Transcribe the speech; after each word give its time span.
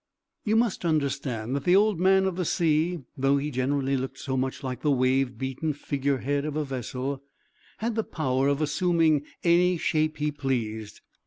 You 0.43 0.55
must 0.55 0.83
understand 0.83 1.55
that 1.55 1.63
the 1.63 1.75
Old 1.75 1.99
Man 1.99 2.25
of 2.25 2.35
the 2.35 2.43
Sea, 2.43 3.03
though 3.15 3.37
he 3.37 3.51
generally 3.51 3.95
looked 3.95 4.17
so 4.17 4.35
much 4.35 4.63
like 4.63 4.81
the 4.81 4.89
wave 4.89 5.37
beaten 5.37 5.73
figurehead 5.73 6.43
of 6.43 6.55
a 6.55 6.65
vessel, 6.65 7.21
had 7.77 7.93
the 7.93 8.03
power 8.03 8.47
of 8.47 8.63
assuming 8.63 9.25
any 9.43 9.77
shape 9.77 10.17
he 10.17 10.31
pleased. 10.31 11.01